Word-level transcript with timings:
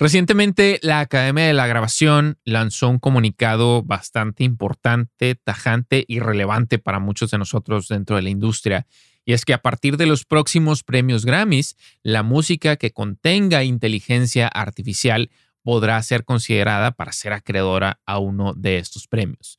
Recientemente, 0.00 0.78
la 0.80 1.00
Academia 1.00 1.44
de 1.44 1.52
la 1.52 1.66
Grabación 1.66 2.38
lanzó 2.44 2.88
un 2.88 2.98
comunicado 2.98 3.82
bastante 3.82 4.44
importante, 4.44 5.34
tajante 5.34 6.06
y 6.08 6.20
relevante 6.20 6.78
para 6.78 7.00
muchos 7.00 7.30
de 7.30 7.36
nosotros 7.36 7.86
dentro 7.86 8.16
de 8.16 8.22
la 8.22 8.30
industria. 8.30 8.86
Y 9.26 9.34
es 9.34 9.44
que 9.44 9.52
a 9.52 9.60
partir 9.60 9.98
de 9.98 10.06
los 10.06 10.24
próximos 10.24 10.84
premios 10.84 11.26
Grammys, 11.26 11.76
la 12.02 12.22
música 12.22 12.76
que 12.76 12.92
contenga 12.92 13.62
inteligencia 13.62 14.48
artificial 14.48 15.30
podrá 15.62 16.02
ser 16.02 16.24
considerada 16.24 16.92
para 16.92 17.12
ser 17.12 17.34
acreedora 17.34 18.00
a 18.06 18.18
uno 18.20 18.54
de 18.54 18.78
estos 18.78 19.06
premios. 19.06 19.58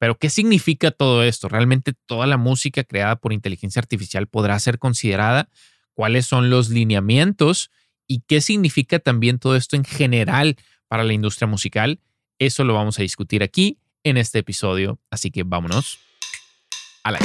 Pero, 0.00 0.18
¿qué 0.18 0.30
significa 0.30 0.90
todo 0.90 1.22
esto? 1.22 1.48
¿Realmente 1.48 1.92
toda 2.06 2.26
la 2.26 2.38
música 2.38 2.82
creada 2.82 3.14
por 3.14 3.32
inteligencia 3.32 3.78
artificial 3.78 4.26
podrá 4.26 4.58
ser 4.58 4.80
considerada? 4.80 5.48
¿Cuáles 5.94 6.26
son 6.26 6.50
los 6.50 6.70
lineamientos? 6.70 7.70
Y 8.06 8.22
qué 8.26 8.40
significa 8.40 8.98
también 8.98 9.38
todo 9.38 9.56
esto 9.56 9.76
en 9.76 9.84
general 9.84 10.56
para 10.88 11.04
la 11.04 11.12
industria 11.12 11.46
musical. 11.46 12.00
Eso 12.38 12.64
lo 12.64 12.74
vamos 12.74 12.98
a 12.98 13.02
discutir 13.02 13.42
aquí 13.42 13.78
en 14.04 14.16
este 14.16 14.38
episodio, 14.38 14.98
así 15.10 15.30
que 15.30 15.42
vámonos 15.42 15.98
a 17.02 17.12
la... 17.12 17.18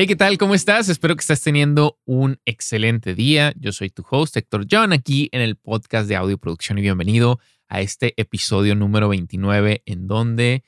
Hey, 0.00 0.06
¿qué 0.06 0.14
tal? 0.14 0.38
¿Cómo 0.38 0.54
estás? 0.54 0.88
Espero 0.88 1.16
que 1.16 1.22
estés 1.22 1.42
teniendo 1.42 1.98
un 2.04 2.38
excelente 2.44 3.16
día. 3.16 3.52
Yo 3.56 3.72
soy 3.72 3.90
tu 3.90 4.04
host, 4.08 4.36
Héctor 4.36 4.64
John, 4.70 4.92
aquí 4.92 5.28
en 5.32 5.40
el 5.40 5.56
podcast 5.56 6.08
de 6.08 6.14
audio 6.14 6.38
producción 6.38 6.78
y 6.78 6.82
bienvenido 6.82 7.40
a 7.66 7.80
este 7.80 8.14
episodio 8.16 8.76
número 8.76 9.08
29 9.08 9.82
en 9.86 10.06
donde 10.06 10.62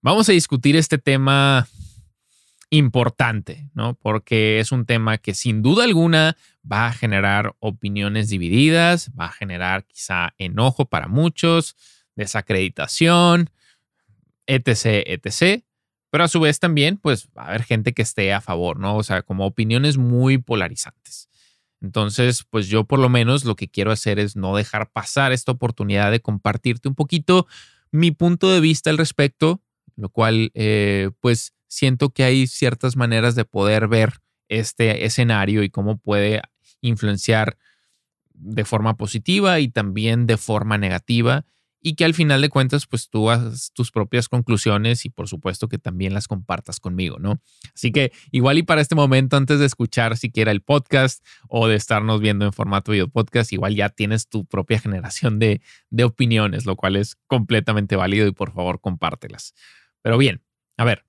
vamos 0.00 0.28
a 0.28 0.32
discutir 0.32 0.74
este 0.74 0.98
tema 0.98 1.68
importante, 2.68 3.70
¿no? 3.74 3.94
Porque 3.94 4.58
es 4.58 4.72
un 4.72 4.86
tema 4.86 5.18
que 5.18 5.34
sin 5.34 5.62
duda 5.62 5.84
alguna 5.84 6.36
va 6.68 6.88
a 6.88 6.92
generar 6.92 7.54
opiniones 7.60 8.28
divididas, 8.28 9.12
va 9.16 9.26
a 9.26 9.32
generar 9.32 9.84
quizá 9.84 10.34
enojo 10.36 10.86
para 10.86 11.06
muchos, 11.06 11.76
desacreditación, 12.16 13.50
etc., 14.48 15.04
etc 15.06 15.62
pero 16.14 16.22
a 16.22 16.28
su 16.28 16.38
vez 16.38 16.60
también, 16.60 16.96
pues 16.96 17.28
va 17.36 17.42
a 17.42 17.48
haber 17.48 17.64
gente 17.64 17.92
que 17.92 18.02
esté 18.02 18.32
a 18.32 18.40
favor, 18.40 18.78
¿no? 18.78 18.96
O 18.96 19.02
sea, 19.02 19.22
como 19.22 19.46
opiniones 19.46 19.98
muy 19.98 20.38
polarizantes. 20.38 21.28
Entonces, 21.80 22.44
pues 22.48 22.68
yo 22.68 22.84
por 22.84 23.00
lo 23.00 23.08
menos 23.08 23.44
lo 23.44 23.56
que 23.56 23.66
quiero 23.66 23.90
hacer 23.90 24.20
es 24.20 24.36
no 24.36 24.54
dejar 24.54 24.92
pasar 24.92 25.32
esta 25.32 25.50
oportunidad 25.50 26.12
de 26.12 26.20
compartirte 26.20 26.86
un 26.86 26.94
poquito 26.94 27.48
mi 27.90 28.12
punto 28.12 28.48
de 28.52 28.60
vista 28.60 28.90
al 28.90 28.98
respecto, 28.98 29.60
lo 29.96 30.08
cual, 30.08 30.52
eh, 30.54 31.10
pues 31.18 31.52
siento 31.66 32.10
que 32.10 32.22
hay 32.22 32.46
ciertas 32.46 32.94
maneras 32.94 33.34
de 33.34 33.44
poder 33.44 33.88
ver 33.88 34.20
este 34.48 35.06
escenario 35.06 35.64
y 35.64 35.68
cómo 35.68 35.98
puede 35.98 36.42
influenciar 36.80 37.58
de 38.34 38.64
forma 38.64 38.96
positiva 38.96 39.58
y 39.58 39.66
también 39.66 40.28
de 40.28 40.36
forma 40.36 40.78
negativa 40.78 41.44
y 41.86 41.96
que 41.96 42.06
al 42.06 42.14
final 42.14 42.40
de 42.40 42.48
cuentas, 42.48 42.86
pues 42.86 43.10
tú 43.10 43.28
hagas 43.28 43.70
tus 43.74 43.90
propias 43.90 44.30
conclusiones 44.30 45.04
y 45.04 45.10
por 45.10 45.28
supuesto 45.28 45.68
que 45.68 45.76
también 45.76 46.14
las 46.14 46.26
compartas 46.26 46.80
conmigo, 46.80 47.18
¿no? 47.18 47.42
Así 47.74 47.92
que 47.92 48.10
igual 48.32 48.56
y 48.56 48.62
para 48.62 48.80
este 48.80 48.94
momento, 48.94 49.36
antes 49.36 49.58
de 49.58 49.66
escuchar 49.66 50.16
siquiera 50.16 50.50
el 50.50 50.62
podcast 50.62 51.22
o 51.46 51.68
de 51.68 51.76
estarnos 51.76 52.22
viendo 52.22 52.46
en 52.46 52.54
formato 52.54 52.92
video 52.92 53.08
podcast, 53.08 53.52
igual 53.52 53.74
ya 53.74 53.90
tienes 53.90 54.30
tu 54.30 54.46
propia 54.46 54.80
generación 54.80 55.38
de, 55.38 55.60
de 55.90 56.04
opiniones, 56.04 56.64
lo 56.64 56.74
cual 56.74 56.96
es 56.96 57.18
completamente 57.26 57.96
válido 57.96 58.26
y 58.26 58.32
por 58.32 58.54
favor 58.54 58.80
compártelas. 58.80 59.52
Pero 60.00 60.16
bien, 60.16 60.42
a 60.78 60.84
ver, 60.84 61.04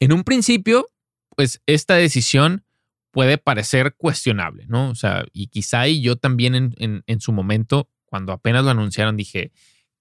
en 0.00 0.14
un 0.14 0.24
principio, 0.24 0.88
pues 1.36 1.60
esta 1.66 1.96
decisión 1.96 2.64
puede 3.10 3.36
parecer 3.36 3.94
cuestionable, 3.98 4.64
¿no? 4.68 4.88
O 4.88 4.94
sea, 4.94 5.26
y 5.34 5.48
quizá 5.48 5.86
y 5.86 6.00
yo 6.00 6.16
también 6.16 6.54
en, 6.54 6.74
en, 6.78 7.02
en 7.06 7.20
su 7.20 7.30
momento, 7.30 7.90
cuando 8.06 8.32
apenas 8.32 8.64
lo 8.64 8.70
anunciaron, 8.70 9.18
dije, 9.18 9.52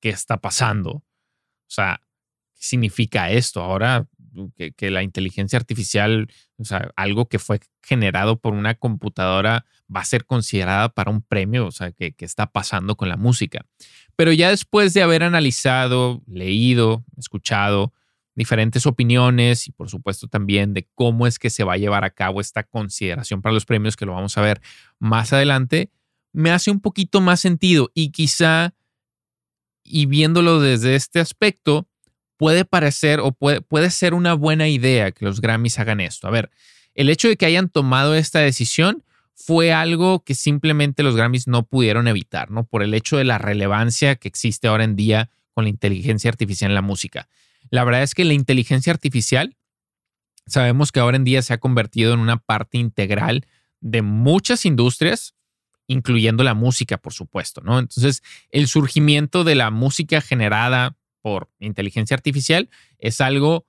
qué 0.01 0.09
está 0.09 0.37
pasando. 0.37 0.91
O 0.91 1.03
sea, 1.73 2.01
¿qué 2.55 2.63
significa 2.63 3.31
esto? 3.31 3.61
Ahora 3.61 4.07
que, 4.75 4.91
la 4.91 5.03
inteligencia 5.03 5.57
artificial, 5.57 6.27
o 6.57 6.63
sea, 6.63 6.91
algo 6.95 7.27
que 7.27 7.39
fue 7.39 7.59
generado 7.81 8.39
por 8.39 8.53
una 8.53 8.75
computadora 8.75 9.65
va 9.93 10.01
a 10.01 10.05
ser 10.05 10.25
considerada 10.25 10.89
para 10.89 11.11
un 11.11 11.21
premio, 11.21 11.67
o 11.67 11.71
sea, 11.71 11.91
¿qué, 11.91 12.13
está 12.19 12.47
pasando 12.47 12.95
con 12.95 13.09
la 13.09 13.17
música? 13.17 13.65
Pero 14.15 14.31
ya 14.31 14.49
después 14.49 14.93
de 14.93 15.01
haber 15.01 15.23
analizado, 15.23 16.21
leído, 16.27 17.03
escuchado 17.17 17.93
diferentes 18.33 18.85
opiniones 18.85 19.67
y 19.67 19.71
por 19.71 19.89
supuesto 19.89 20.27
también 20.27 20.73
de 20.73 20.87
cómo 20.95 21.27
es 21.27 21.37
que 21.37 21.49
se 21.49 21.65
va 21.65 21.73
a 21.73 21.77
llevar 21.77 22.05
a 22.05 22.11
cabo 22.11 22.39
esta 22.39 22.63
consideración 22.63 23.41
para 23.41 23.53
los 23.53 23.65
premios, 23.65 23.97
que 23.97 24.05
lo 24.05 24.13
vamos 24.13 24.37
a 24.37 24.41
ver 24.41 24.61
más 24.99 25.33
adelante, 25.33 25.91
me 26.31 26.51
hace 26.51 26.71
un 26.71 26.79
poquito 26.79 27.19
más 27.19 27.41
sentido 27.41 27.91
y 27.93 28.11
quizá 28.11 28.73
y 29.91 30.05
viéndolo 30.05 30.59
desde 30.59 30.95
este 30.95 31.19
aspecto, 31.19 31.87
puede 32.37 32.65
parecer 32.65 33.19
o 33.19 33.31
puede, 33.31 33.61
puede 33.61 33.91
ser 33.91 34.13
una 34.13 34.33
buena 34.33 34.67
idea 34.67 35.11
que 35.11 35.25
los 35.25 35.41
Grammys 35.41 35.77
hagan 35.79 35.99
esto. 35.99 36.27
A 36.27 36.31
ver, 36.31 36.49
el 36.95 37.09
hecho 37.09 37.27
de 37.27 37.37
que 37.37 37.45
hayan 37.45 37.69
tomado 37.69 38.15
esta 38.15 38.39
decisión 38.39 39.03
fue 39.33 39.73
algo 39.73 40.23
que 40.23 40.35
simplemente 40.35 41.03
los 41.03 41.15
Grammys 41.15 41.47
no 41.47 41.63
pudieron 41.63 42.07
evitar, 42.07 42.51
¿no? 42.51 42.65
Por 42.65 42.83
el 42.83 42.93
hecho 42.93 43.17
de 43.17 43.23
la 43.23 43.37
relevancia 43.37 44.15
que 44.15 44.27
existe 44.27 44.67
ahora 44.67 44.83
en 44.83 44.95
día 44.95 45.29
con 45.53 45.65
la 45.65 45.69
inteligencia 45.69 46.29
artificial 46.29 46.71
en 46.71 46.75
la 46.75 46.81
música. 46.81 47.27
La 47.69 47.83
verdad 47.83 48.03
es 48.03 48.13
que 48.13 48.25
la 48.25 48.33
inteligencia 48.33 48.91
artificial, 48.91 49.55
sabemos 50.47 50.91
que 50.91 50.99
ahora 50.99 51.17
en 51.17 51.23
día 51.23 51.41
se 51.41 51.53
ha 51.53 51.59
convertido 51.59 52.13
en 52.13 52.19
una 52.19 52.37
parte 52.37 52.77
integral 52.77 53.45
de 53.79 54.01
muchas 54.01 54.65
industrias, 54.65 55.33
incluyendo 55.91 56.43
la 56.43 56.53
música, 56.53 56.97
por 56.97 57.13
supuesto, 57.13 57.61
¿no? 57.61 57.79
Entonces, 57.79 58.23
el 58.49 58.67
surgimiento 58.67 59.43
de 59.43 59.55
la 59.55 59.71
música 59.71 60.21
generada 60.21 60.95
por 61.21 61.49
inteligencia 61.59 62.15
artificial 62.15 62.69
es 62.97 63.21
algo 63.21 63.67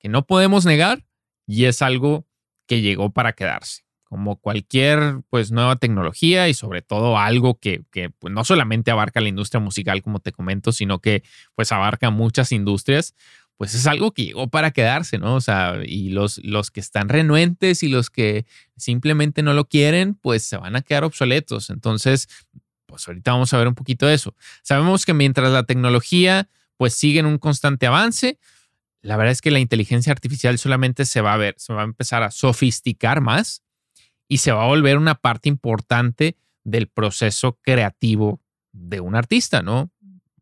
que 0.00 0.08
no 0.08 0.26
podemos 0.26 0.66
negar 0.66 1.06
y 1.46 1.66
es 1.66 1.80
algo 1.82 2.26
que 2.66 2.80
llegó 2.80 3.10
para 3.10 3.32
quedarse. 3.32 3.84
Como 4.04 4.40
cualquier 4.40 5.20
pues, 5.30 5.52
nueva 5.52 5.76
tecnología 5.76 6.48
y 6.48 6.54
sobre 6.54 6.82
todo 6.82 7.16
algo 7.16 7.60
que, 7.60 7.84
que 7.92 8.10
pues, 8.10 8.34
no 8.34 8.44
solamente 8.44 8.90
abarca 8.90 9.20
la 9.20 9.28
industria 9.28 9.60
musical, 9.60 10.02
como 10.02 10.18
te 10.18 10.32
comento, 10.32 10.72
sino 10.72 10.98
que 10.98 11.22
pues 11.54 11.70
abarca 11.70 12.10
muchas 12.10 12.50
industrias, 12.50 13.14
pues 13.60 13.74
es 13.74 13.86
algo 13.86 14.12
que 14.12 14.24
llegó 14.24 14.48
para 14.48 14.70
quedarse, 14.70 15.18
¿no? 15.18 15.34
O 15.34 15.40
sea, 15.42 15.80
y 15.84 16.08
los, 16.08 16.38
los 16.38 16.70
que 16.70 16.80
están 16.80 17.10
renuentes 17.10 17.82
y 17.82 17.88
los 17.88 18.08
que 18.08 18.46
simplemente 18.78 19.42
no 19.42 19.52
lo 19.52 19.68
quieren, 19.68 20.14
pues 20.14 20.44
se 20.44 20.56
van 20.56 20.76
a 20.76 20.80
quedar 20.80 21.04
obsoletos. 21.04 21.68
Entonces, 21.68 22.26
pues 22.86 23.06
ahorita 23.06 23.32
vamos 23.32 23.52
a 23.52 23.58
ver 23.58 23.68
un 23.68 23.74
poquito 23.74 24.06
de 24.06 24.14
eso. 24.14 24.34
Sabemos 24.62 25.04
que 25.04 25.12
mientras 25.12 25.52
la 25.52 25.64
tecnología 25.64 26.48
pues 26.78 26.94
sigue 26.94 27.20
en 27.20 27.26
un 27.26 27.36
constante 27.36 27.86
avance, 27.86 28.38
la 29.02 29.18
verdad 29.18 29.32
es 29.32 29.42
que 29.42 29.50
la 29.50 29.58
inteligencia 29.58 30.10
artificial 30.10 30.56
solamente 30.56 31.04
se 31.04 31.20
va 31.20 31.34
a 31.34 31.36
ver, 31.36 31.54
se 31.58 31.74
va 31.74 31.82
a 31.82 31.84
empezar 31.84 32.22
a 32.22 32.30
sofisticar 32.30 33.20
más 33.20 33.62
y 34.26 34.38
se 34.38 34.52
va 34.52 34.62
a 34.62 34.68
volver 34.68 34.96
una 34.96 35.16
parte 35.16 35.50
importante 35.50 36.38
del 36.64 36.88
proceso 36.88 37.58
creativo 37.60 38.40
de 38.72 39.00
un 39.00 39.16
artista, 39.16 39.60
¿no? 39.60 39.90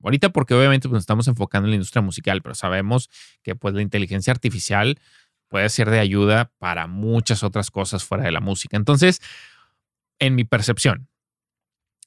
Ahorita 0.03 0.31
porque 0.31 0.55
obviamente 0.55 0.89
pues, 0.89 0.95
nos 0.95 1.03
estamos 1.03 1.29
enfocando 1.29 1.67
en 1.67 1.71
la 1.71 1.77
industria 1.77 2.03
musical, 2.03 2.43
pero 2.43 2.55
sabemos 2.55 3.11
que 3.43 3.55
pues 3.55 3.75
la 3.75 3.83
inteligencia 3.83 4.33
artificial 4.33 4.99
puede 5.49 5.69
ser 5.69 5.91
de 5.91 5.99
ayuda 5.99 6.53
para 6.59 6.87
muchas 6.87 7.43
otras 7.43 7.71
cosas 7.71 8.05
fuera 8.05 8.25
de 8.25 8.33
la 8.33 8.41
música. 8.41 8.77
Entonces, 8.77 9.21
en 10.19 10.35
mi 10.35 10.45
percepción, 10.45 11.09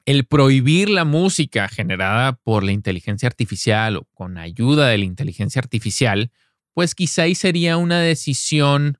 el 0.06 0.25
prohibir 0.25 0.90
la 0.90 1.06
música 1.06 1.68
generada 1.68 2.34
por 2.34 2.63
la 2.63 2.72
inteligencia 2.72 3.27
artificial 3.27 3.98
o 3.98 4.04
con 4.13 4.38
ayuda 4.38 4.88
de 4.88 4.98
la 4.98 5.06
inteligencia 5.06 5.60
artificial, 5.60 6.31
pues 6.74 6.95
quizá 6.95 7.24
ahí 7.24 7.36
sería 7.36 7.77
una 7.77 8.00
decisión 8.00 8.98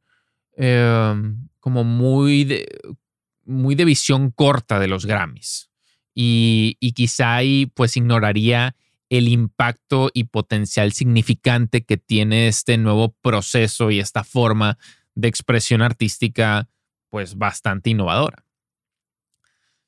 em, 0.56 1.48
como 1.60 1.84
muy 1.84 2.44
de, 2.44 2.68
muy 3.46 3.76
de 3.76 3.86
visión 3.86 4.32
corta 4.32 4.80
de 4.80 4.88
los 4.88 5.06
Grammys. 5.06 5.70
Y, 6.14 6.78
y 6.80 6.92
quizá 6.92 7.36
ahí 7.36 7.68
pues 7.74 7.96
ignoraría 7.96 8.76
el 9.12 9.28
impacto 9.28 10.10
y 10.14 10.24
potencial 10.24 10.94
significante 10.94 11.84
que 11.84 11.98
tiene 11.98 12.48
este 12.48 12.78
nuevo 12.78 13.14
proceso 13.22 13.92
y 13.92 14.00
esta 14.00 14.24
forma 14.24 14.78
de 15.16 15.28
expresión 15.28 15.82
artística, 15.82 16.70
pues 17.10 17.38
bastante 17.38 17.90
innovadora. 17.90 18.46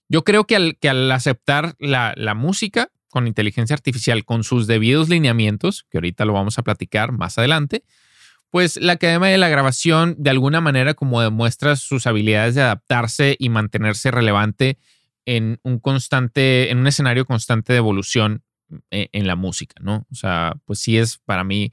Yo 0.10 0.26
creo 0.26 0.44
que 0.46 0.58
al, 0.90 1.12
aceptar 1.12 1.76
la, 1.80 2.14
la 2.18 2.36
música 2.36 2.92
con 3.10 3.26
inteligencia 3.26 3.74
artificial, 3.76 4.26
con 4.26 4.44
sus 4.44 4.68
debidos 4.68 5.08
lineamientos, 5.08 5.86
que 5.90 6.00
ahorita 6.00 6.26
lo 6.26 6.34
vamos 6.34 6.60
a 6.60 6.64
platicar 6.64 7.14
más 7.14 7.38
adelante, 7.38 7.86
pues 8.50 8.76
la 8.76 8.94
Academia 8.94 9.30
de 9.30 9.38
la 9.38 9.48
Grabación 9.48 10.16
de 10.20 10.32
alguna 10.32 10.60
manera 10.60 10.96
como 10.96 11.22
demuestra 11.22 11.78
sus 11.78 12.08
habilidades 12.08 12.56
de 12.56 12.62
adaptarse 12.62 13.38
y 13.40 13.48
mantenerse 13.48 14.12
relevante 14.12 14.78
en 15.26 15.62
un 15.64 15.80
constante, 15.80 16.72
en 16.72 16.80
un 16.80 16.88
escenario 16.88 17.26
constante 17.26 17.72
de 17.72 17.78
evolución 17.78 18.44
e, 18.92 19.10
en, 19.12 19.28
la 19.28 19.36
música, 19.36 19.76
¿no? 19.82 20.08
O 20.12 20.16
sea, 20.16 20.56
pues 20.66 20.80
sí 20.80 20.98
es 20.98 21.18
para 21.20 21.44
mí, 21.44 21.72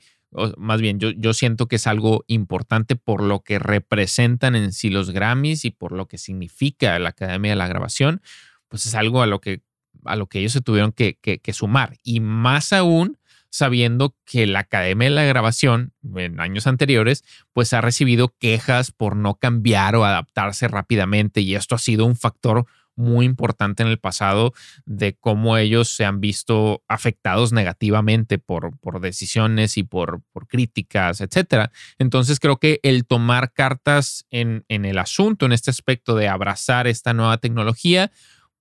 más 0.56 0.80
bien, 0.80 1.00
yo, 1.00 1.10
yo 1.10 1.32
siento 1.34 1.66
que 1.66 1.76
es 1.76 1.86
algo 1.86 2.24
importante 2.28 2.96
por 2.96 3.22
lo 3.22 3.40
que 3.40 3.58
representan 3.58 4.54
en 4.54 4.72
sí 4.72 4.90
los 4.90 5.10
Grammys 5.10 5.64
y 5.64 5.70
por 5.70 5.92
lo 5.92 6.06
que 6.06 6.18
significa 6.18 6.98
la 6.98 7.10
Academia 7.10 7.52
de 7.52 7.56
la 7.56 7.68
Grabación, 7.68 8.22
pues 8.68 8.86
es 8.86 8.94
algo 8.94 9.22
a 9.22 9.26
lo 9.26 9.40
que, 9.40 9.62
a 10.04 10.16
lo 10.16 10.28
que 10.28 10.38
ellos 10.38 10.52
se 10.52 10.60
tuvieron 10.60 10.92
que, 10.92 11.18
que 11.18 11.52
sumar. 11.52 11.96
Y 12.04 12.20
más 12.20 12.72
aún 12.72 13.18
sabiendo 13.50 14.16
que 14.24 14.46
la 14.46 14.60
Academia 14.60 15.08
de 15.08 15.14
la 15.14 15.24
Grabación 15.24 15.92
en 16.14 16.40
años 16.40 16.66
anteriores 16.66 17.24
pues 17.52 17.72
ha 17.72 17.80
recibido 17.80 18.34
quejas 18.38 18.92
por 18.92 19.16
no 19.16 19.34
cambiar 19.34 19.96
o 19.96 20.04
adaptarse 20.04 20.68
rápidamente 20.68 21.40
y 21.40 21.56
esto 21.56 21.74
ha 21.74 21.78
sido 21.78 22.06
un 22.06 22.16
factor 22.16 22.66
muy 23.00 23.26
importante 23.26 23.82
en 23.82 23.88
el 23.88 23.98
pasado 23.98 24.52
de 24.84 25.16
cómo 25.18 25.56
ellos 25.56 25.88
se 25.88 26.04
han 26.04 26.20
visto 26.20 26.82
afectados 26.88 27.52
negativamente 27.52 28.38
por, 28.38 28.78
por 28.78 29.00
decisiones 29.00 29.76
y 29.76 29.82
por, 29.82 30.22
por 30.32 30.46
críticas, 30.46 31.20
etcétera. 31.20 31.72
Entonces 31.98 32.38
creo 32.40 32.58
que 32.58 32.80
el 32.82 33.06
tomar 33.06 33.52
cartas 33.52 34.26
en, 34.30 34.64
en 34.68 34.84
el 34.84 34.98
asunto, 34.98 35.46
en 35.46 35.52
este 35.52 35.70
aspecto 35.70 36.14
de 36.14 36.28
abrazar 36.28 36.86
esta 36.86 37.14
nueva 37.14 37.38
tecnología, 37.38 38.12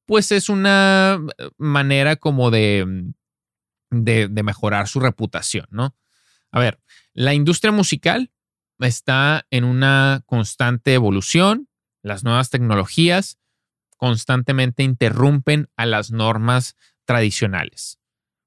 pues 0.06 0.32
es 0.32 0.50
una 0.50 1.20
manera 1.58 2.16
como 2.16 2.50
de 2.50 3.14
de, 3.92 4.44
mejorar 4.44 4.88
su 4.88 5.00
reputación, 5.00 5.66
¿no? 5.70 5.96
A 6.52 6.60
ver, 6.60 6.80
la 7.14 7.34
industria 7.34 7.72
musical 7.72 8.32
está 8.80 9.46
en 9.50 9.64
una 9.64 10.24
constante 10.26 10.94
evolución, 10.94 11.68
las 12.02 12.24
nuevas 12.24 12.50
tecnologías 12.50 13.39
constantemente 14.00 14.82
interrumpen 14.82 15.68
a 15.76 15.86
las 15.86 16.10
normas 16.10 16.78
tradicionales. 17.04 18.00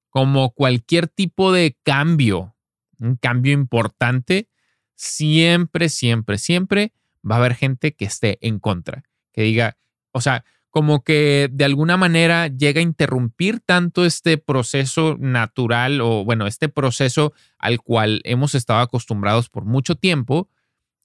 Como 0.08 0.54
cualquier 0.54 1.08
tipo 1.08 1.52
de 1.52 1.76
cambio, 1.82 2.56
un 2.99 3.16
cambio 3.16 3.52
importante, 3.52 4.49
siempre, 4.94 5.90
siempre, 5.90 6.38
siempre 6.38 6.94
va 7.31 7.37
a 7.37 7.38
haber 7.38 7.54
gente 7.54 7.94
que 7.94 8.06
esté 8.06 8.38
en 8.40 8.58
contra, 8.58 9.04
que 9.31 9.43
diga, 9.43 9.76
o 10.12 10.22
sea, 10.22 10.43
como 10.70 11.04
que 11.04 11.50
de 11.52 11.66
alguna 11.66 11.98
manera 11.98 12.46
llega 12.46 12.81
a 12.81 12.82
interrumpir 12.82 13.60
tanto 13.60 14.06
este 14.06 14.38
proceso 14.38 15.19
natural 15.20 16.00
o 16.00 16.25
bueno, 16.25 16.46
este 16.46 16.70
proceso 16.70 17.34
al 17.58 17.82
cual 17.82 18.22
hemos 18.25 18.55
estado 18.55 18.81
acostumbrados 18.81 19.50
por 19.50 19.66
mucho 19.66 19.96
tiempo, 19.96 20.48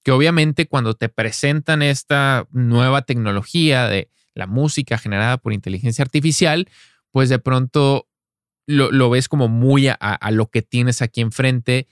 que 0.03 0.13
obviamente 0.13 0.69
cuando 0.69 0.93
te 0.93 1.09
presentan 1.09 1.81
esta 1.81 2.47
nueva 2.51 3.01
tecnología 3.01 3.89
de 3.89 4.09
la 4.37 4.47
música 4.47 4.97
generada 4.97 5.37
por 5.37 5.51
inteligencia 5.51 6.03
artificial, 6.03 6.69
pues 7.11 7.29
de 7.29 7.39
pronto 7.39 8.07
lo, 8.67 9.09
ves 9.09 9.27
como 9.29 9.47
muy 9.47 9.87
a, 9.87 10.31
lo 10.31 10.47
que 10.47 10.61
tienes 10.61 11.01
aquí 11.01 11.21
enfrente 11.21 11.87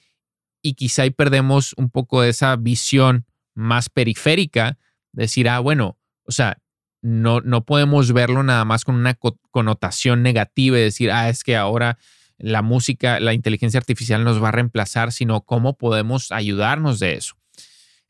y 0.61 0.73
quizá 0.73 1.03
ahí 1.03 1.09
perdemos 1.09 1.73
un 1.77 1.89
poco 1.89 2.21
de 2.21 2.29
esa 2.29 2.55
visión 2.55 3.25
más 3.55 3.89
periférica, 3.89 4.77
decir, 5.11 5.49
ah, 5.49 5.59
bueno, 5.59 5.97
o 6.23 6.31
sea, 6.31 6.57
no, 7.01 7.41
no 7.41 7.65
podemos 7.65 8.11
verlo 8.13 8.43
nada 8.43 8.65
más 8.65 8.83
con 8.83 8.95
una 8.95 9.17
connotación 9.51 10.21
negativa 10.21 10.77
y 10.77 10.81
decir, 10.81 11.11
ah, 11.11 11.29
es 11.29 11.43
que 11.43 11.55
ahora 11.55 11.97
la 12.37 12.61
música, 12.61 13.19
la 13.19 13.33
inteligencia 13.33 13.79
artificial 13.79 14.23
nos 14.23 14.43
va 14.43 14.49
a 14.49 14.51
reemplazar, 14.51 15.11
sino 15.11 15.41
cómo 15.41 15.77
podemos 15.77 16.31
ayudarnos 16.31 16.99
de 16.99 17.13
eso. 17.13 17.35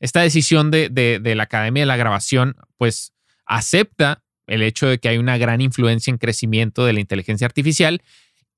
Esta 0.00 0.20
decisión 0.20 0.70
de, 0.70 0.88
de, 0.90 1.34
la 1.34 1.44
Academia 1.44 1.82
de 1.82 1.86
la 1.86 1.96
Grabación, 1.96 2.56
pues 2.76 3.14
acepta 3.46 4.24
el 4.46 4.62
hecho 4.62 4.86
de 4.86 4.98
que 4.98 5.08
hay 5.08 5.18
una 5.18 5.38
gran 5.38 5.60
influencia 5.60 6.10
en 6.10 6.18
crecimiento 6.18 6.84
de 6.84 6.92
la 6.92 7.00
inteligencia 7.00 7.46
artificial 7.46 8.02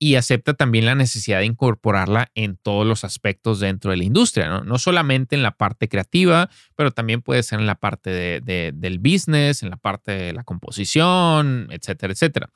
y 0.01 0.15
acepta 0.15 0.53
también 0.53 0.85
la 0.85 0.95
necesidad 0.95 1.39
de 1.39 1.45
incorporarla 1.45 2.31
en 2.33 2.55
todos 2.55 2.87
los 2.87 3.03
aspectos 3.03 3.59
dentro 3.59 3.91
de 3.91 3.97
la 3.97 4.05
industria, 4.05 4.47
no, 4.47 4.63
no 4.63 4.79
solamente 4.79 5.35
en 5.35 5.43
la 5.43 5.51
parte 5.51 5.89
creativa, 5.89 6.49
pero 6.75 6.91
también 6.91 7.21
puede 7.21 7.43
ser 7.43 7.59
en 7.59 7.67
la 7.67 7.75
parte 7.75 8.09
de, 8.09 8.71
del 8.73 8.99
business, 8.99 9.61
en 9.61 9.69
la 9.69 9.75
parte 9.75 10.13
de 10.13 10.33
la 10.33 10.43
composición, 10.43 11.67
etcétera, 11.69 12.13
etcétera. 12.13 12.49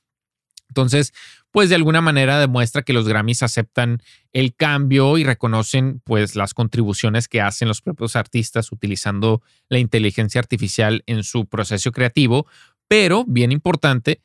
Entonces, 0.69 1.13
pues 1.51 1.69
de 1.69 1.75
alguna 1.75 2.01
manera 2.01 2.39
demuestra 2.39 2.81
que 2.81 2.93
los 2.93 3.07
Grammys 3.07 3.43
aceptan 3.43 4.01
el 4.31 4.55
cambio 4.55 5.19
y 5.19 5.23
reconocen 5.23 6.01
pues 6.03 6.35
las 6.35 6.55
contribuciones 6.55 7.27
que 7.27 7.41
hacen 7.41 7.67
los 7.67 7.81
propios 7.81 8.15
artistas 8.15 8.71
utilizando 8.71 9.43
la 9.69 9.77
inteligencia 9.77 10.39
artificial 10.39 11.03
en 11.05 11.23
su 11.23 11.45
proceso 11.45 11.91
creativo, 11.91 12.47
pero 12.93 13.25
bien 13.25 13.51
importante, 13.51 14.21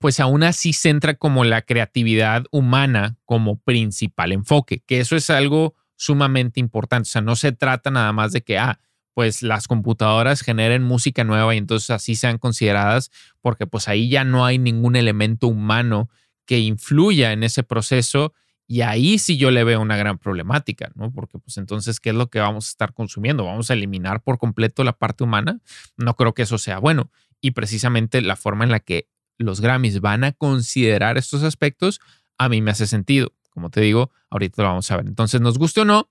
pues 0.00 0.18
aún 0.18 0.42
así 0.42 0.72
centra 0.72 1.14
como 1.14 1.44
la 1.44 1.62
creatividad 1.62 2.42
humana 2.50 3.18
como 3.24 3.60
principal 3.60 4.32
enfoque, 4.32 4.82
que 4.84 4.98
eso 4.98 5.14
es 5.14 5.30
algo 5.30 5.76
sumamente 5.94 6.58
importante. 6.58 7.06
O 7.06 7.12
sea, 7.12 7.22
no 7.22 7.36
se 7.36 7.52
trata 7.52 7.92
nada 7.92 8.12
más 8.12 8.32
de 8.32 8.40
que, 8.40 8.58
ah, 8.58 8.80
pues 9.14 9.44
las 9.44 9.68
computadoras 9.68 10.40
generen 10.40 10.82
música 10.82 11.22
nueva 11.22 11.54
y 11.54 11.58
entonces 11.58 11.90
así 11.90 12.16
sean 12.16 12.36
consideradas, 12.36 13.12
porque 13.40 13.64
pues 13.64 13.86
ahí 13.86 14.08
ya 14.08 14.24
no 14.24 14.44
hay 14.44 14.58
ningún 14.58 14.96
elemento 14.96 15.46
humano 15.46 16.10
que 16.46 16.58
influya 16.58 17.30
en 17.30 17.44
ese 17.44 17.62
proceso 17.62 18.34
y 18.70 18.82
ahí 18.82 19.18
sí 19.18 19.36
yo 19.36 19.50
le 19.50 19.64
veo 19.64 19.80
una 19.80 19.96
gran 19.96 20.18
problemática, 20.18 20.92
¿no? 20.94 21.12
Porque 21.12 21.40
pues 21.40 21.56
entonces, 21.56 21.98
¿qué 21.98 22.10
es 22.10 22.14
lo 22.14 22.30
que 22.30 22.38
vamos 22.38 22.66
a 22.66 22.70
estar 22.70 22.94
consumiendo? 22.94 23.44
¿Vamos 23.44 23.68
a 23.68 23.74
eliminar 23.74 24.22
por 24.22 24.38
completo 24.38 24.84
la 24.84 24.92
parte 24.92 25.24
humana? 25.24 25.58
No 25.96 26.14
creo 26.14 26.34
que 26.34 26.42
eso 26.42 26.56
sea 26.56 26.78
bueno. 26.78 27.10
Y 27.40 27.50
precisamente 27.50 28.22
la 28.22 28.36
forma 28.36 28.62
en 28.62 28.70
la 28.70 28.78
que 28.78 29.08
los 29.38 29.60
Grammys 29.60 30.00
van 30.00 30.22
a 30.22 30.30
considerar 30.30 31.18
estos 31.18 31.42
aspectos, 31.42 31.98
a 32.38 32.48
mí 32.48 32.62
me 32.62 32.70
hace 32.70 32.86
sentido. 32.86 33.34
Como 33.48 33.70
te 33.70 33.80
digo, 33.80 34.12
ahorita 34.30 34.62
lo 34.62 34.68
vamos 34.68 34.88
a 34.92 34.98
ver. 34.98 35.06
Entonces, 35.08 35.40
nos 35.40 35.58
guste 35.58 35.80
o 35.80 35.84
no, 35.84 36.08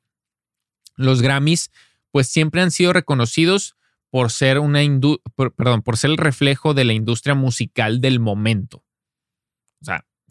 los 0.97 1.21
Grammys 1.21 1.71
pues 2.12 2.27
siempre 2.27 2.62
han 2.62 2.71
sido 2.71 2.91
reconocidos 2.91 3.77
por 4.09 4.31
ser 4.31 4.59
una 4.59 4.81
perdón, 5.55 5.81
por 5.81 5.95
ser 5.95 6.09
el 6.09 6.17
reflejo 6.17 6.73
de 6.73 6.83
la 6.83 6.91
industria 6.91 7.35
musical 7.35 8.01
del 8.01 8.19
momento. 8.19 8.83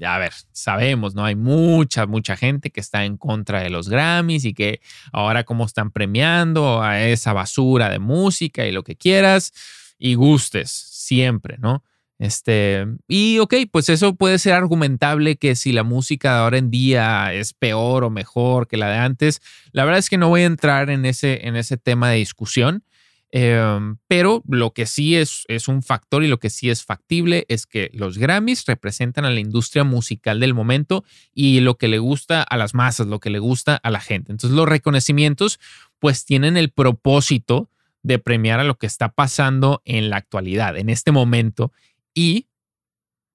A 0.04 0.18
ver, 0.18 0.32
sabemos, 0.52 1.14
¿no? 1.14 1.24
Hay 1.24 1.34
mucha, 1.34 2.06
mucha 2.06 2.36
gente 2.36 2.70
que 2.70 2.80
está 2.80 3.04
en 3.04 3.16
contra 3.16 3.62
de 3.62 3.70
los 3.70 3.88
Grammys 3.88 4.44
y 4.44 4.54
que 4.54 4.80
ahora 5.12 5.44
como 5.44 5.64
están 5.64 5.90
premiando 5.90 6.82
a 6.82 7.00
esa 7.02 7.32
basura 7.32 7.88
de 7.88 7.98
música 7.98 8.66
y 8.66 8.72
lo 8.72 8.84
que 8.84 8.96
quieras 8.96 9.52
y 9.98 10.14
gustes 10.14 10.70
siempre, 10.70 11.56
¿no? 11.58 11.82
Este, 12.18 12.84
y 13.06 13.38
ok, 13.38 13.54
pues 13.70 13.88
eso 13.88 14.16
puede 14.16 14.38
ser 14.38 14.54
argumentable 14.54 15.36
que 15.36 15.54
si 15.54 15.70
la 15.72 15.84
música 15.84 16.32
de 16.32 16.38
ahora 16.40 16.58
en 16.58 16.70
día 16.70 17.32
es 17.32 17.52
peor 17.52 18.02
o 18.02 18.10
mejor 18.10 18.66
que 18.66 18.76
la 18.76 18.88
de 18.90 18.98
antes. 18.98 19.40
La 19.70 19.84
verdad 19.84 20.00
es 20.00 20.10
que 20.10 20.18
no 20.18 20.28
voy 20.28 20.42
a 20.42 20.46
entrar 20.46 20.90
en 20.90 21.04
ese, 21.04 21.46
en 21.46 21.54
ese 21.54 21.76
tema 21.76 22.10
de 22.10 22.16
discusión, 22.16 22.82
em, 23.30 23.98
pero 24.06 24.42
lo 24.48 24.72
que 24.72 24.86
sí 24.86 25.16
es, 25.16 25.44
es 25.48 25.68
un 25.68 25.82
factor 25.82 26.24
y 26.24 26.28
lo 26.28 26.38
que 26.38 26.50
sí 26.50 26.70
es 26.70 26.84
factible 26.84 27.44
es 27.48 27.66
que 27.66 27.90
los 27.92 28.18
Grammys 28.18 28.64
representan 28.66 29.24
a 29.24 29.30
la 29.30 29.40
industria 29.40 29.84
musical 29.84 30.40
del 30.40 30.54
momento 30.54 31.04
y 31.34 31.60
lo 31.60 31.76
que 31.76 31.88
le 31.88 31.98
gusta 31.98 32.42
a 32.42 32.56
las 32.56 32.74
masas, 32.74 33.06
lo 33.06 33.20
que 33.20 33.30
le 33.30 33.38
gusta 33.38 33.76
a 33.76 33.90
la 33.90 34.00
gente. 34.00 34.32
Entonces 34.32 34.56
los 34.56 34.68
reconocimientos 34.68 35.60
pues 35.98 36.24
tienen 36.24 36.56
el 36.56 36.70
propósito 36.70 37.70
de 38.02 38.18
premiar 38.18 38.60
a 38.60 38.64
lo 38.64 38.78
que 38.78 38.86
está 38.86 39.10
pasando 39.10 39.82
en 39.84 40.10
la 40.10 40.16
actualidad, 40.16 40.76
en 40.76 40.88
este 40.88 41.12
momento 41.12 41.72
y 42.14 42.46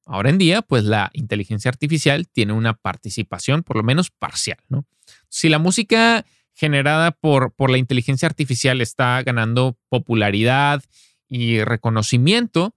ahora 0.05 0.29
en 0.29 0.37
día, 0.37 0.61
pues 0.61 0.83
la 0.83 1.09
inteligencia 1.13 1.69
artificial 1.69 2.27
tiene 2.27 2.53
una 2.53 2.73
participación 2.73 3.63
por 3.63 3.77
lo 3.77 3.83
menos 3.83 4.09
parcial, 4.09 4.59
¿no? 4.69 4.85
Si 5.29 5.49
la 5.49 5.59
música 5.59 6.25
generada 6.53 7.11
por, 7.11 7.53
por 7.53 7.69
la 7.69 7.77
inteligencia 7.77 8.27
artificial 8.27 8.81
está 8.81 9.21
ganando 9.23 9.77
popularidad 9.89 10.83
y 11.27 11.63
reconocimiento, 11.63 12.75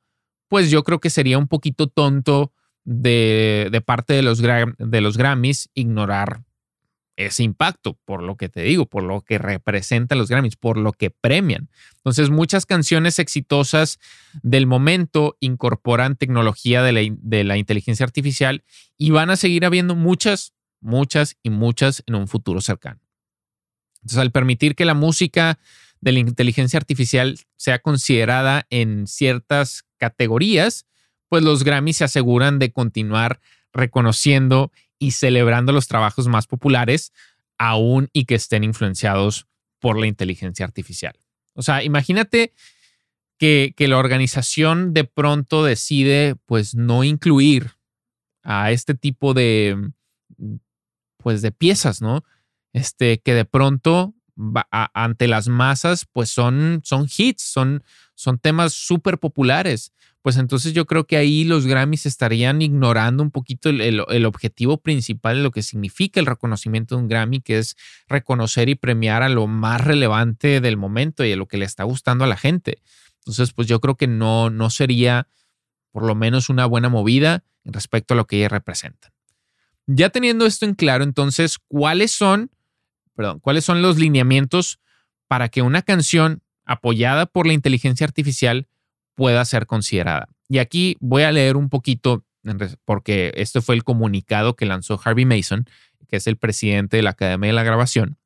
pues 0.48 0.70
yo 0.70 0.82
creo 0.82 1.00
que 1.00 1.10
sería 1.10 1.38
un 1.38 1.48
poquito 1.48 1.86
tonto 1.88 2.52
de, 2.84 3.68
de 3.70 3.80
parte 3.80 4.14
de 4.14 4.22
los, 4.22 4.40
de 4.40 5.00
los 5.00 5.16
Grammys 5.16 5.68
ignorar 5.74 6.42
ese 7.16 7.42
impacto, 7.42 7.98
por 8.04 8.22
lo 8.22 8.36
que 8.36 8.48
te 8.48 8.62
digo, 8.62 8.86
por 8.86 9.02
lo 9.02 9.22
que 9.22 9.38
representan 9.38 10.18
los 10.18 10.28
Grammys, 10.28 10.56
por 10.56 10.76
lo 10.76 10.92
que 10.92 11.10
premian. 11.10 11.70
Entonces, 11.96 12.30
muchas 12.30 12.66
canciones 12.66 13.18
exitosas 13.18 13.98
del 14.42 14.66
momento 14.66 15.36
incorporan 15.40 16.16
tecnología 16.16 16.82
de 16.82 16.92
la, 16.92 17.00
de 17.10 17.44
la 17.44 17.56
inteligencia 17.56 18.04
artificial 18.04 18.64
y 18.98 19.10
van 19.10 19.30
a 19.30 19.36
seguir 19.36 19.64
habiendo 19.64 19.94
muchas, 19.94 20.52
muchas 20.80 21.36
y 21.42 21.50
muchas 21.50 22.02
en 22.06 22.16
un 22.16 22.28
futuro 22.28 22.60
cercano. 22.60 23.00
Entonces, 24.06 24.18
al 24.18 24.30
permitir 24.30 24.76
que 24.76 24.84
la 24.84 24.94
música 24.94 25.58
de 26.00 26.12
la 26.12 26.20
inteligencia 26.20 26.76
artificial 26.76 27.40
sea 27.56 27.80
considerada 27.80 28.64
en 28.70 29.08
ciertas 29.08 29.84
categorías, 29.98 30.86
pues 31.28 31.42
los 31.42 31.64
Grammys 31.64 31.96
se 31.96 32.04
aseguran 32.04 32.60
de 32.60 32.70
continuar 32.70 33.40
reconociendo 33.72 34.70
y 35.00 35.10
celebrando 35.10 35.72
los 35.72 35.88
trabajos 35.88 36.28
más 36.28 36.46
populares, 36.46 37.12
aún 37.58 38.08
y 38.12 38.26
que 38.26 38.36
estén 38.36 38.62
influenciados 38.62 39.48
por 39.80 39.98
la 39.98 40.06
inteligencia 40.06 40.64
artificial. 40.64 41.18
O 41.54 41.62
sea, 41.62 41.82
imagínate 41.82 42.52
que, 43.38 43.74
la 43.76 43.98
organización 43.98 44.94
de 44.94 45.02
pronto 45.02 45.64
decide 45.64 46.36
pues 46.46 46.76
no 46.76 47.02
incluir 47.02 47.72
a 48.44 48.70
este 48.70 48.94
tipo 48.94 49.34
de, 49.34 49.90
pues, 51.16 51.42
de 51.42 51.50
piezas, 51.50 52.00
¿no? 52.00 52.22
Este, 52.76 53.22
que 53.22 53.32
de 53.32 53.46
pronto 53.46 54.14
ante 54.70 55.28
las 55.28 55.48
masas, 55.48 56.04
pues 56.12 56.28
son, 56.28 56.82
son 56.84 57.06
hits, 57.16 57.42
son, 57.42 57.82
son 58.14 58.38
temas 58.38 58.74
súper 58.74 59.18
populares. 59.18 59.94
Pues 60.20 60.36
entonces 60.36 60.74
yo 60.74 60.84
creo 60.84 61.06
que 61.06 61.16
ahí 61.16 61.44
los 61.44 61.66
Grammys 61.66 62.04
estarían 62.04 62.60
ignorando 62.60 63.22
un 63.22 63.30
poquito 63.30 63.70
el, 63.70 63.80
el, 63.80 64.26
objetivo 64.26 64.76
principal 64.76 65.36
de 65.38 65.42
lo 65.42 65.52
que 65.52 65.62
significa 65.62 66.20
el 66.20 66.26
reconocimiento 66.26 66.96
de 66.96 67.00
un 67.00 67.08
Grammy, 67.08 67.40
que 67.40 67.56
es 67.56 67.76
reconocer 68.08 68.68
y 68.68 68.74
premiar 68.74 69.22
a 69.22 69.30
lo 69.30 69.46
más 69.46 69.80
relevante 69.80 70.60
del 70.60 70.76
momento 70.76 71.24
y 71.24 71.32
a 71.32 71.36
lo 71.36 71.48
que 71.48 71.56
le 71.56 71.64
está 71.64 71.84
gustando 71.84 72.24
a 72.24 72.28
la 72.28 72.36
gente. 72.36 72.82
Entonces, 73.20 73.54
pues 73.54 73.68
yo 73.68 73.80
creo 73.80 73.96
que 73.96 74.06
no, 74.06 74.50
no 74.50 74.68
sería 74.68 75.28
por 75.92 76.04
lo 76.04 76.14
menos 76.14 76.50
una 76.50 76.66
buena 76.66 76.90
movida 76.90 77.42
respecto 77.64 78.12
a 78.12 78.18
lo 78.18 78.26
que 78.26 78.36
ella 78.36 78.50
representa. 78.50 79.14
Ya 79.86 80.10
teniendo 80.10 80.44
esto 80.44 80.66
en 80.66 80.74
claro, 80.74 81.04
entonces, 81.04 81.56
¿cuáles 81.68 82.12
son 82.12 82.50
perdón, 83.16 83.40
cuáles 83.40 83.64
son 83.64 83.82
los 83.82 83.98
lineamientos 83.98 84.78
para 85.26 85.48
que 85.48 85.62
una 85.62 85.82
canción 85.82 86.42
apoyada 86.64 87.26
por 87.26 87.46
la 87.46 87.54
inteligencia 87.54 88.04
artificial 88.04 88.68
pueda 89.14 89.44
ser 89.44 89.66
considerada. 89.66 90.28
Y 90.48 90.58
aquí 90.58 90.96
voy 91.00 91.22
a 91.22 91.32
leer 91.32 91.56
un 91.56 91.68
poquito, 91.68 92.24
porque 92.84 93.32
este 93.34 93.60
fue 93.60 93.74
el 93.74 93.82
comunicado 93.82 94.54
que 94.54 94.66
lanzó 94.66 95.00
Harvey 95.02 95.24
Mason, 95.24 95.66
que 96.08 96.16
es 96.16 96.26
el 96.26 96.36
presidente 96.36 96.98
de 96.98 97.02
la 97.02 97.10
Academia 97.10 97.48
de 97.48 97.54
la 97.54 97.64
Grabación. 97.64 98.18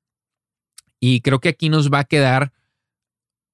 Y 0.99 1.23
creo 1.23 1.41
que 1.41 1.49
aquí 1.49 1.71
nos 1.71 1.91
va 1.91 2.01
a 2.01 2.05
quedar 2.05 2.53